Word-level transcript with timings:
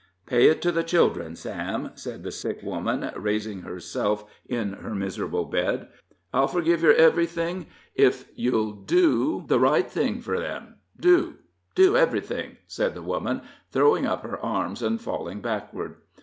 "Pay 0.25 0.47
it 0.47 0.63
to 0.63 0.71
the 0.71 0.81
children, 0.81 1.35
Sam," 1.35 1.91
said 1.93 2.23
the 2.23 2.31
sick 2.31 2.63
woman, 2.63 3.11
raising 3.15 3.59
herself 3.59 4.25
in 4.47 4.73
her 4.73 4.95
miserable 4.95 5.45
bed. 5.45 5.89
"I'll 6.33 6.47
forgive 6.47 6.81
yer 6.81 6.93
everything 6.93 7.67
if 7.93 8.27
you'll 8.33 8.71
do 8.71 9.43
the 9.47 9.59
right 9.59 9.85
thing 9.87 10.19
fur 10.19 10.39
them. 10.39 10.77
Do 10.99 11.35
do 11.75 11.95
everything!" 11.95 12.57
said 12.65 12.95
the 12.95 13.03
woman, 13.03 13.43
throwing 13.69 14.07
up 14.07 14.23
her 14.23 14.39
arms 14.43 14.81
and 14.81 14.99
falling 14.99 15.39
backward. 15.39 15.97